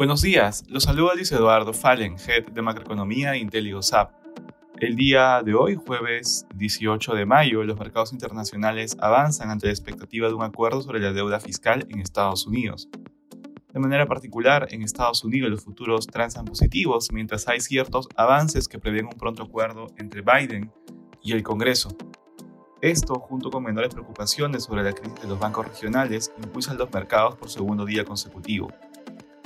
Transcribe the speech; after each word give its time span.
Buenos 0.00 0.22
días, 0.22 0.64
los 0.68 0.84
saluda 0.84 1.14
Luis 1.14 1.30
Eduardo 1.30 1.74
Fallen, 1.74 2.16
Head 2.16 2.52
de 2.52 2.62
Macroeconomía 2.62 3.32
de 3.32 3.38
IntelliGoSap. 3.38 4.10
El 4.78 4.96
día 4.96 5.42
de 5.44 5.52
hoy, 5.52 5.74
jueves 5.74 6.46
18 6.54 7.14
de 7.14 7.26
mayo, 7.26 7.62
los 7.64 7.78
mercados 7.78 8.14
internacionales 8.14 8.96
avanzan 8.98 9.50
ante 9.50 9.66
la 9.66 9.72
expectativa 9.72 10.28
de 10.28 10.32
un 10.32 10.42
acuerdo 10.42 10.80
sobre 10.80 11.00
la 11.00 11.12
deuda 11.12 11.38
fiscal 11.38 11.86
en 11.90 12.00
Estados 12.00 12.46
Unidos. 12.46 12.88
De 13.74 13.78
manera 13.78 14.06
particular, 14.06 14.68
en 14.70 14.82
Estados 14.82 15.22
Unidos 15.22 15.50
los 15.50 15.62
futuros 15.62 16.06
transan 16.06 16.46
positivos, 16.46 17.12
mientras 17.12 17.46
hay 17.46 17.60
ciertos 17.60 18.08
avances 18.16 18.68
que 18.68 18.78
prevén 18.78 19.04
un 19.04 19.18
pronto 19.18 19.42
acuerdo 19.42 19.88
entre 19.98 20.22
Biden 20.22 20.72
y 21.22 21.32
el 21.32 21.42
Congreso. 21.42 21.90
Esto, 22.80 23.16
junto 23.16 23.50
con 23.50 23.62
menores 23.62 23.92
preocupaciones 23.92 24.64
sobre 24.64 24.82
la 24.82 24.94
crisis 24.94 25.20
de 25.20 25.28
los 25.28 25.38
bancos 25.38 25.68
regionales, 25.68 26.32
impulsan 26.42 26.78
los 26.78 26.90
mercados 26.90 27.36
por 27.36 27.50
segundo 27.50 27.84
día 27.84 28.06
consecutivo. 28.06 28.72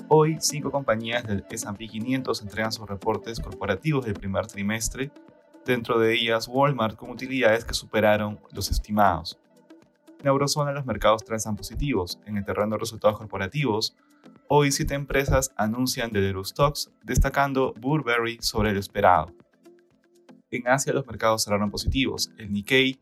Hoy, 0.06 0.36
cinco 0.38 0.70
compañías 0.70 1.26
del 1.26 1.44
S&P 1.50 1.88
500 1.88 2.42
entregan 2.42 2.70
sus 2.70 2.88
reportes 2.88 3.40
corporativos 3.40 4.04
del 4.04 4.14
primer 4.14 4.46
trimestre, 4.46 5.10
dentro 5.66 5.98
de 5.98 6.14
ellas 6.14 6.46
Walmart 6.46 6.94
con 6.96 7.10
utilidades 7.10 7.64
que 7.64 7.74
superaron 7.74 8.38
los 8.52 8.70
estimados. 8.70 9.36
En 10.20 10.28
eurozona 10.28 10.70
los 10.70 10.86
mercados 10.86 11.24
transan 11.24 11.56
positivos. 11.56 12.20
En 12.26 12.36
el 12.36 12.44
terreno 12.44 12.76
de 12.76 12.78
resultados 12.78 13.18
corporativos, 13.18 13.96
hoy 14.46 14.70
siete 14.70 14.94
empresas 14.94 15.52
anuncian 15.56 16.12
del 16.12 16.26
Eurostox, 16.26 16.92
destacando 17.02 17.74
Burberry 17.80 18.38
sobre 18.40 18.72
lo 18.72 18.78
esperado. 18.78 19.32
En 20.52 20.68
Asia 20.68 20.92
los 20.92 21.04
mercados 21.04 21.42
cerraron 21.42 21.72
positivos. 21.72 22.30
El 22.38 22.52
Nikkei 22.52 22.96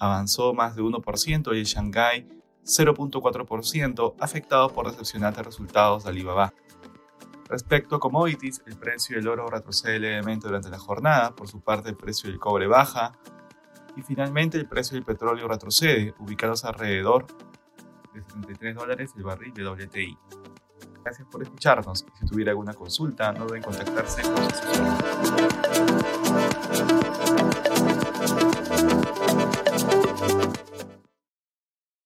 avanzó 0.00 0.54
más 0.54 0.74
de 0.74 0.82
1% 0.82 1.54
y 1.54 1.60
el 1.60 1.64
Shanghai 1.64 2.26
0.4%, 2.64 4.14
afectado 4.18 4.70
por 4.70 4.90
decepcionantes 4.90 5.44
resultados 5.44 6.04
de 6.04 6.10
Alibaba. 6.10 6.52
Respecto 7.48 7.96
a 7.96 8.00
commodities, 8.00 8.62
el 8.66 8.76
precio 8.76 9.16
del 9.16 9.28
oro 9.28 9.48
retrocede 9.48 9.98
levemente 9.98 10.46
durante 10.46 10.70
la 10.70 10.78
jornada, 10.78 11.34
por 11.34 11.48
su 11.48 11.60
parte 11.60 11.90
el 11.90 11.96
precio 11.96 12.30
del 12.30 12.38
cobre 12.38 12.66
baja 12.66 13.18
y 13.96 14.02
finalmente 14.02 14.56
el 14.56 14.66
precio 14.66 14.94
del 14.94 15.04
petróleo 15.04 15.48
retrocede, 15.48 16.14
ubicándose 16.18 16.66
alrededor 16.66 17.26
de 18.14 18.22
73 18.22 18.74
dólares 18.74 19.12
el 19.16 19.24
barril 19.24 19.52
de 19.52 19.68
WTI. 19.68 20.16
Gracias 21.02 21.26
por 21.30 21.42
escucharnos 21.42 22.02
y 22.02 22.18
si 22.18 22.26
tuviera 22.26 22.52
alguna 22.52 22.74
consulta 22.74 23.32
no 23.32 23.46
deben 23.46 23.62
contactarse 23.62 24.22
con 24.22 24.36
su 24.36 24.70